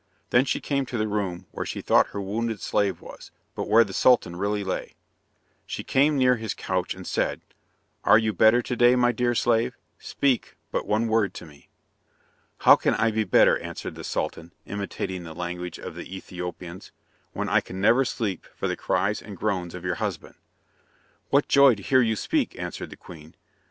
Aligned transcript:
Then 0.31 0.45
she 0.45 0.59
came 0.59 0.87
to 0.87 0.97
the 0.97 1.07
room 1.07 1.45
where 1.51 1.63
she 1.63 1.79
thought 1.79 2.07
her 2.07 2.19
wounded 2.19 2.59
slave 2.59 3.01
was, 3.01 3.29
but 3.53 3.67
where 3.67 3.83
the 3.83 3.93
Sultan 3.93 4.35
really 4.35 4.63
lay. 4.63 4.95
She 5.67 5.83
came 5.83 6.17
near 6.17 6.37
his 6.37 6.55
couch 6.55 6.95
and 6.95 7.05
said, 7.05 7.41
"Are 8.03 8.17
you 8.17 8.33
better 8.33 8.63
to 8.63 8.75
day, 8.75 8.95
my 8.95 9.11
dear 9.11 9.35
slave? 9.35 9.77
Speak 9.99 10.57
but 10.71 10.87
one 10.87 11.07
word 11.07 11.35
to 11.35 11.45
me." 11.45 11.69
"How 12.61 12.75
can 12.75 12.95
I 12.95 13.11
be 13.11 13.23
better," 13.25 13.59
answered 13.59 13.93
the 13.93 14.03
Sultan, 14.03 14.53
imitating 14.65 15.23
the 15.23 15.35
language 15.35 15.77
of 15.77 15.93
the 15.93 16.17
Ethiopians, 16.17 16.91
"when 17.33 17.47
I 17.47 17.61
can 17.61 17.79
never 17.79 18.03
sleep 18.03 18.47
for 18.55 18.67
the 18.67 18.75
cries 18.75 19.21
and 19.21 19.37
groans 19.37 19.75
of 19.75 19.85
your 19.85 19.97
husband?" 20.01 20.33
"What 21.29 21.47
joy 21.47 21.75
to 21.75 21.83
hear 21.83 22.01
you 22.01 22.15
speak!" 22.15 22.57
answered 22.57 22.89
the 22.89 22.97
queen. 22.97 23.35